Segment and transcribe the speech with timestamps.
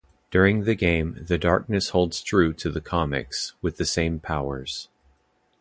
[0.31, 4.89] During the game, The Darkness holds true to the comics, with the same powers.